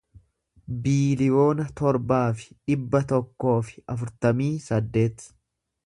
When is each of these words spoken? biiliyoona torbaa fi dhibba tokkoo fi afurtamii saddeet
biiliyoona 0.85 1.67
torbaa 1.81 2.23
fi 2.39 2.49
dhibba 2.55 3.05
tokkoo 3.13 3.57
fi 3.69 3.87
afurtamii 3.97 4.53
saddeet 4.71 5.29